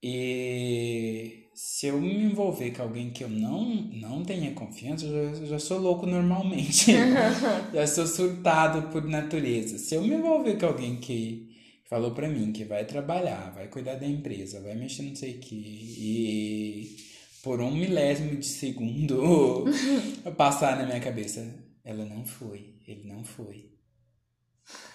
[0.00, 5.40] E se eu me envolver com alguém que eu não, não tenha confiança, eu já,
[5.40, 6.92] eu já sou louco normalmente.
[7.72, 9.78] já sou surtado por natureza.
[9.78, 11.50] Se eu me envolver com alguém que
[11.88, 15.38] falou pra mim que vai trabalhar, vai cuidar da empresa, vai mexer não sei o
[15.40, 16.96] que, e
[17.42, 19.64] por um milésimo de segundo
[20.38, 23.72] passar na minha cabeça, ela não foi, ele não foi.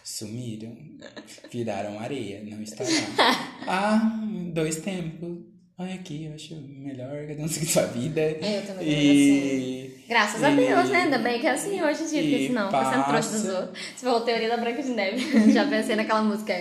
[0.03, 0.75] Sumiram,
[1.51, 3.47] viraram areia, não está lá.
[3.69, 5.56] Ah, dois tempos.
[5.79, 8.19] Olha aqui, eu acho melhor cada um seguir sua vida.
[8.21, 8.87] Eu também assim.
[8.87, 10.03] E.
[10.09, 11.01] Graças a e- Deus, né?
[11.03, 13.59] Ainda bem que é assim hoje em dia, porque senão fica sendo trouxa dos passa.
[13.59, 13.79] outros.
[13.95, 15.51] Você falou teoria da Branca de Neve.
[15.53, 16.53] Já pensei naquela música.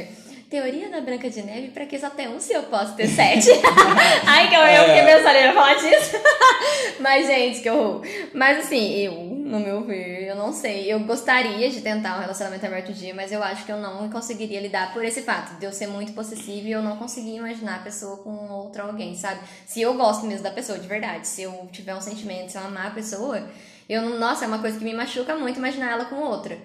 [0.47, 3.09] É, Teoria da Branca de Neve, pra que só ter um se eu posso ter
[3.09, 3.49] sete?
[4.27, 5.17] Ai, que eu, eu fiquei É.
[5.17, 6.17] pensando em falar disso.
[7.01, 8.03] Mas, gente, que horror.
[8.33, 10.93] Mas, assim, eu, no meu ver, eu não sei.
[10.93, 14.61] Eu gostaria de tentar um relacionamento aberto dia, mas eu acho que eu não conseguiria
[14.61, 17.83] lidar por esse fato de eu ser muito possessiva e eu não conseguir imaginar a
[17.83, 19.41] pessoa com outro alguém, sabe?
[19.67, 22.63] Se eu gosto mesmo da pessoa, de verdade, se eu tiver um sentimento, se eu
[22.63, 23.47] amar a pessoa,
[23.89, 24.19] eu não.
[24.19, 26.57] Nossa, é uma coisa que me machuca muito imaginar ela com outra.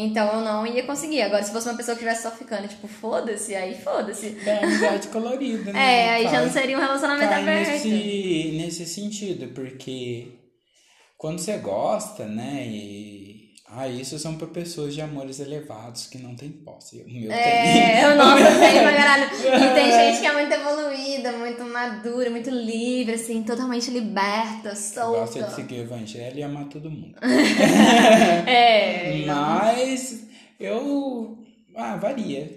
[0.00, 1.22] Então eu não ia conseguir.
[1.22, 4.36] Agora, se fosse uma pessoa que estivesse só ficando, tipo, foda-se, aí foda-se.
[4.46, 5.78] É amizade colorida, né?
[6.06, 7.68] É, aí já Cai- não seria um relacionamento aberto.
[7.68, 10.28] nesse, nesse sentido, porque
[11.16, 13.27] quando você gosta, né, e...
[13.70, 17.02] Ah, isso são para pessoas de amores elevados que não têm posse.
[17.02, 18.04] O meu É, tem.
[18.12, 19.24] o nosso tem pra caralho.
[19.34, 25.04] E tem gente que é muito evoluída, muito madura, muito livre, assim, totalmente liberta, Gosta
[25.04, 25.50] de solta.
[25.50, 27.14] seguir o evangelho e amar todo mundo.
[28.46, 29.24] É.
[29.26, 30.24] Mas
[30.58, 31.36] eu.
[31.74, 32.50] Ah, varia.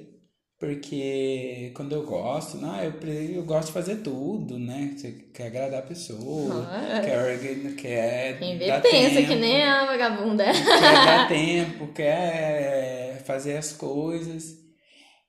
[0.61, 4.93] Porque quando eu gosto, não, eu, eu gosto de fazer tudo, né?
[4.95, 7.01] Você quer agradar a pessoa, Ah.
[7.03, 10.43] quer, quer Quem vê dar pensa tempo, que nem a vagabunda.
[10.45, 10.53] quer
[10.93, 14.55] dar tempo, quer fazer as coisas.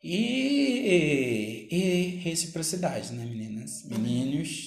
[0.04, 3.84] E, e reciprocidade, né, meninas?
[3.88, 4.66] Meninos,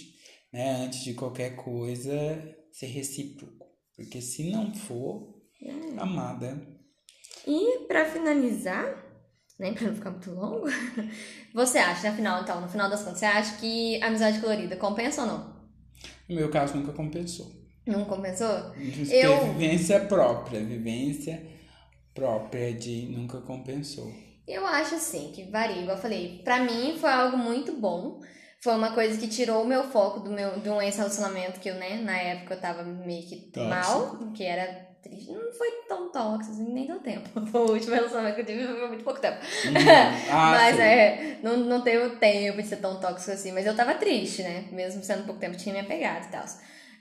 [0.51, 2.11] né, antes de qualquer coisa,
[2.71, 3.67] ser recíproco.
[3.95, 5.35] Porque se não for,
[5.99, 6.59] amada,
[7.47, 9.04] E pra finalizar,
[9.59, 10.67] né, pra não ficar muito longo,
[11.53, 14.75] você acha, na final, então, no final das contas, você acha que a amizade colorida
[14.75, 15.55] compensa ou não?
[16.27, 17.51] no meu caso nunca compensou.
[17.85, 18.47] Não compensou?
[19.11, 21.45] Eu- vivência própria, vivência
[22.13, 24.11] própria de nunca compensou.
[24.47, 26.41] Eu acho assim, que varia, igual eu falei.
[26.43, 28.19] Pra mim foi algo muito bom.
[28.61, 31.75] Foi uma coisa que tirou o meu foco do meu de um ex-relacionamento que eu,
[31.75, 33.69] né, na época eu tava meio que Tóxico.
[33.69, 35.31] mal, que era triste.
[35.31, 37.29] Não foi tão tóxico, assim, nem deu tempo.
[37.53, 39.37] O último relacionamento que eu tive foi muito pouco tempo.
[39.37, 39.73] Uhum.
[40.29, 40.81] Ah, mas sim.
[40.81, 43.51] é, não, não teve tempo de ser tão tóxico assim.
[43.51, 44.65] Mas eu tava triste, né?
[44.71, 46.45] Mesmo sendo pouco tempo, tinha me apegado e tal.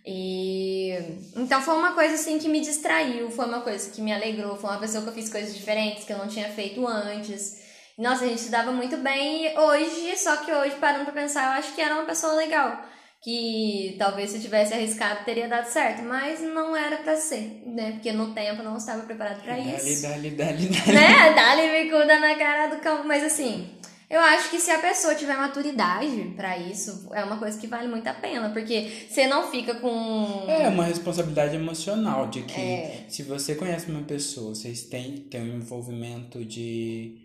[0.06, 0.92] E
[1.34, 4.70] então foi uma coisa assim que me distraiu, foi uma coisa que me alegrou, foi
[4.70, 7.64] uma pessoa que eu fiz coisas diferentes que eu não tinha feito antes.
[7.96, 11.58] Nossa, a gente se dava muito bem hoje, só que hoje, parando pra pensar, eu
[11.58, 12.84] acho que era uma pessoa legal.
[13.24, 17.92] Que talvez se eu tivesse arriscado teria dado certo, mas não era pra ser, né?
[17.92, 20.92] Porque no tempo eu não estava preparado pra Dali, isso dali, dali, dali.
[20.92, 21.32] né?
[21.34, 23.04] Dá-lhe bicuda na cara do campo.
[23.08, 23.66] Mas assim,
[24.10, 27.88] eu acho que se a pessoa tiver maturidade pra isso, é uma coisa que vale
[27.88, 28.50] muito a pena.
[28.50, 30.44] Porque você não fica com.
[30.46, 33.06] É uma responsabilidade emocional de que É.
[33.08, 37.16] se você conhece uma pessoa, vocês têm, têm um envolvimento de,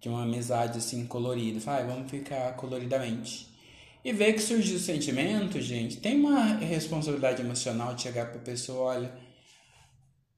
[0.00, 3.47] de uma amizade assim colorida, fala, ah, vamos ficar coloridamente.
[4.04, 8.94] E ver que surgiu o sentimento, gente, tem uma responsabilidade emocional de chegar pra pessoa,
[8.94, 9.12] olha,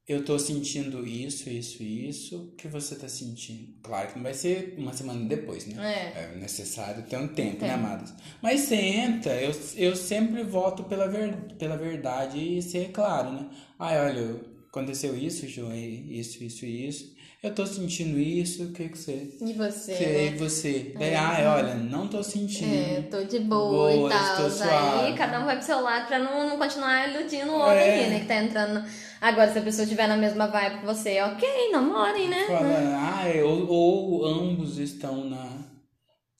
[0.07, 3.73] eu tô sentindo isso, isso isso, o que você tá sentindo?
[3.81, 6.11] Claro que não vai ser uma semana depois, né?
[6.15, 6.23] É.
[6.23, 7.85] É necessário ter um tempo, né, Tempo.
[7.85, 8.13] amadas?
[8.41, 13.49] Mas senta, eu, eu sempre voto pela, ver, pela verdade e ser claro, né?
[13.79, 17.13] Ai, olha, aconteceu isso, João, isso, isso isso.
[17.43, 19.27] Eu tô sentindo isso, o que que você...
[19.41, 20.25] E você, que, né?
[20.27, 20.93] E você?
[20.97, 22.71] Daí, ai, olha, não tô sentindo.
[22.73, 24.45] É, tô de boa, Boa, e tal.
[24.45, 25.13] Aí suave.
[25.17, 27.99] cada um vai pro seu lado pra não, não continuar iludindo o outro É.
[27.99, 28.19] ali, né?
[28.19, 28.85] Que tá entrando.
[29.19, 32.45] Agora, se a pessoa estiver na mesma vibe que você, ok, namorem, né?
[32.45, 35.63] Fala, ai, ou, ou ambos estão na,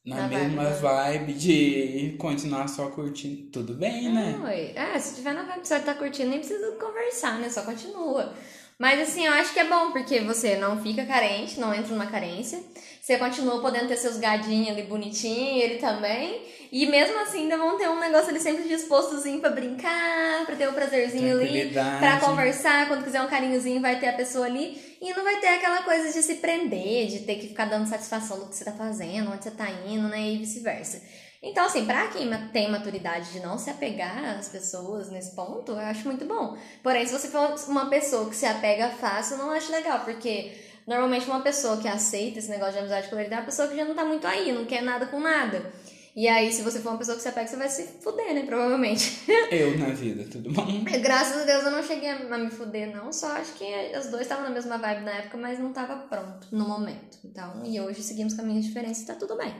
[0.05, 3.51] na, Na mesma vibe, vibe, de continuar só curtindo.
[3.51, 4.35] Tudo bem, né?
[4.37, 4.73] Não, ué.
[4.75, 7.49] É, se tiver na vibe que você tá curtindo, nem precisa conversar, né?
[7.49, 8.33] Só continua.
[8.81, 12.07] Mas assim, eu acho que é bom, porque você não fica carente, não entra numa
[12.07, 12.59] carência.
[12.99, 16.41] Você continua podendo ter seus gadinhos ali bonitinho, ele também.
[16.71, 20.67] E mesmo assim, ainda vão ter um negócio ali sempre dispostozinho pra brincar, pra ter
[20.67, 22.87] um prazerzinho ali, pra conversar.
[22.87, 24.97] Quando quiser um carinhozinho, vai ter a pessoa ali.
[24.99, 28.39] E não vai ter aquela coisa de se prender, de ter que ficar dando satisfação
[28.39, 30.19] do que você tá fazendo, onde você tá indo, né?
[30.21, 31.03] E vice-versa.
[31.43, 35.79] Então, assim, pra quem tem maturidade de não se apegar às pessoas nesse ponto, eu
[35.79, 36.55] acho muito bom.
[36.83, 40.51] Porém, se você for uma pessoa que se apega fácil, eu não acho legal, porque
[40.85, 43.83] normalmente uma pessoa que aceita esse negócio de amizade colorida é uma pessoa que já
[43.83, 45.73] não tá muito aí, não quer nada com nada.
[46.15, 48.43] E aí, se você for uma pessoa que se apega, você vai se fuder, né?
[48.45, 49.21] Provavelmente.
[49.49, 50.83] Eu na vida, tudo bom?
[51.01, 53.13] Graças a Deus eu não cheguei a me fuder, não.
[53.13, 53.65] Só acho que
[53.97, 57.17] os dois estavam na mesma vibe na época, mas não tava pronto no momento.
[57.23, 59.55] Então, e hoje seguimos caminhos diferentes e tá tudo bem.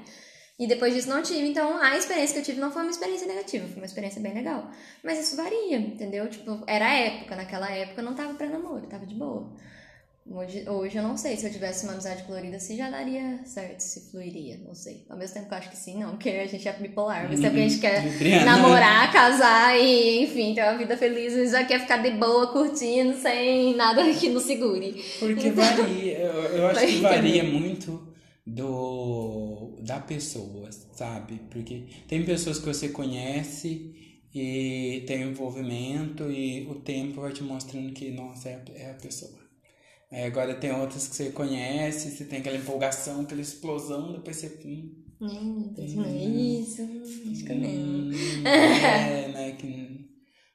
[0.61, 1.47] E depois disso não tive.
[1.47, 4.33] Então, a experiência que eu tive não foi uma experiência negativa, foi uma experiência bem
[4.33, 4.69] legal.
[5.03, 6.29] Mas isso varia, entendeu?
[6.29, 7.35] Tipo, era a época.
[7.35, 9.51] Naquela época eu não tava pra namoro, tava de boa.
[10.33, 13.79] Hoje, hoje eu não sei se eu tivesse uma amizade colorida se já daria certo,
[13.79, 15.03] se fluiria, não sei.
[15.09, 17.23] Ao mesmo tempo que eu acho que sim, não, porque a gente é bipolar.
[17.23, 18.45] Ao mesmo tempo que a gente quer Libriana.
[18.45, 22.51] namorar, casar e, enfim, ter uma vida feliz, a gente já quer ficar de boa,
[22.53, 25.03] curtindo, sem nada que nos segure.
[25.17, 28.10] Porque Então- varia, eu, eu acho que varia muito
[28.45, 31.39] do da pessoa, sabe?
[31.49, 33.93] Porque tem pessoas que você conhece
[34.33, 38.95] e tem envolvimento e o tempo vai te mostrando que, nossa, é a, é a
[38.95, 39.39] pessoa.
[40.11, 44.59] Aí agora tem outras que você conhece, você tem aquela empolgação, aquela explosão, depois você.
[44.65, 46.81] Hum, Hum, não é isso,
[47.31, 48.11] acho que não.
[48.45, 49.51] é, né?
[49.53, 50.09] Que,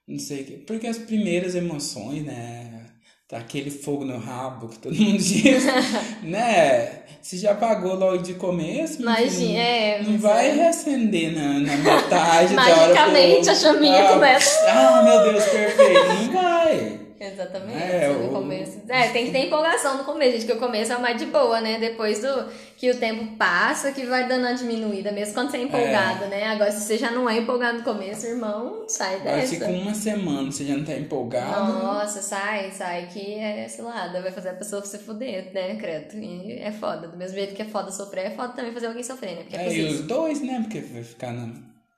[0.07, 0.45] não sei.
[0.67, 2.86] Porque as primeiras emoções, né?
[3.29, 5.65] Tá aquele fogo no rabo que todo mundo diz,
[6.23, 7.01] né?
[7.21, 10.53] Se já apagou logo de começo, Imagina, é, não vai é.
[10.53, 12.77] reacender na, na metade da hora.
[12.77, 14.65] Magicamente, pro- a chaminha ah, começa.
[14.71, 16.07] Ah, meu Deus, perfeito.
[16.07, 17.01] Não vai.
[17.19, 17.83] Exatamente.
[17.83, 18.81] É, no o- começo.
[18.89, 21.61] É, tem que ter empolgação no começo, gente, que o começo é mais de boa,
[21.61, 21.79] né?
[21.79, 22.47] Depois do
[22.77, 26.45] que o tempo passa, que vai dando uma diminuída, mesmo quando você é empolgado, né?
[26.49, 29.73] Agora, se você já não é empolgado no começo, irmão, sai Agora, se dessa.
[29.73, 31.73] com uma semana você já não tá empolgado.
[31.73, 36.17] Nossa, sai, sai, que é cilada, vai fazer a pessoa se fuder, né, credo?
[36.17, 37.09] E é foda.
[37.09, 39.43] Do mesmo jeito que é foda sofrer, é foda também fazer alguém sofrer, né?
[39.43, 40.59] Porque é, É, e os dois, né?
[40.61, 41.49] Porque vai ficar na.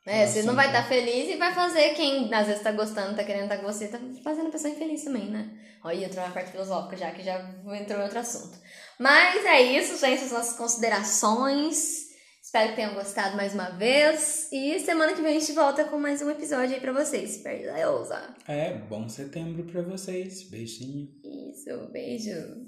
[0.08, 3.22] É, você não vai estar feliz e vai fazer quem às vezes tá gostando, tá
[3.22, 5.50] querendo estar com você, tá fazendo a pessoa infeliz também, né?
[5.84, 7.38] Olha, entrou na parte filosófica já, que já
[7.78, 8.58] entrou em outro assunto.
[8.98, 12.08] Mas é isso, gente, as nossas considerações.
[12.42, 14.48] Espero que tenham gostado mais uma vez.
[14.50, 17.36] E semana que vem a gente volta com mais um episódio aí pra vocês.
[17.38, 18.34] Perde a ousa.
[18.48, 20.48] É, bom setembro pra vocês.
[20.48, 21.10] Beijinho.
[21.22, 22.67] Isso, beijo.